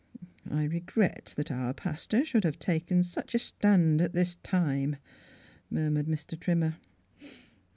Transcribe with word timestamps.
"I 0.49 0.63
regret 0.63 1.35
that 1.37 1.51
our 1.51 1.75
pastor 1.75 2.25
should 2.25 2.43
have 2.43 2.57
taken 2.57 3.03
such 3.03 3.35
a 3.35 3.37
stand 3.37 4.01
at 4.01 4.13
this 4.13 4.33
time," 4.41 4.95
mur 5.69 5.91
mured 5.91 6.07
Mr. 6.07 6.39
Trimmer. 6.39 6.77